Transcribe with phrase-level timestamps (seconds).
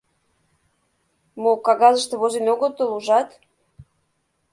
[1.41, 3.29] Мо, кагазыште возен огытыл, ужат?